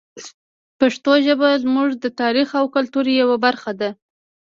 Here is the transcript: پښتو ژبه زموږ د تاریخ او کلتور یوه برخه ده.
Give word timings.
پښتو 0.79 1.11
ژبه 1.25 1.49
زموږ 1.63 1.89
د 2.03 2.05
تاریخ 2.21 2.49
او 2.59 2.65
کلتور 2.75 3.05
یوه 3.21 3.37
برخه 3.45 3.71
ده. 3.79 3.89